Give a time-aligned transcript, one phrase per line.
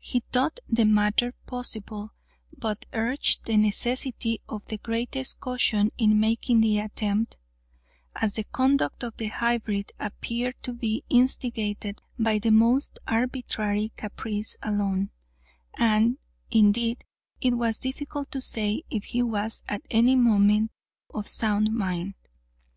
[0.00, 2.12] He thought the matter possible,
[2.56, 7.36] but urged the necessity of the greatest caution in making the attempt,
[8.16, 14.56] as the conduct of the hybrid appeared to be instigated by the most arbitrary caprice
[14.64, 15.10] alone;
[15.74, 16.18] and,
[16.50, 17.04] indeed,
[17.40, 20.72] it was difficult to say if he was at any moment
[21.14, 22.14] of sound mind.